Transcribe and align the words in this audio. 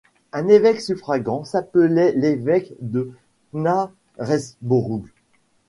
Un 0.33 0.47
évêque 0.47 0.81
suffragant 0.81 1.43
s'appelait 1.43 2.11
l'évêque 2.15 2.73
de 2.79 3.11
Knaresborough. 3.53 5.05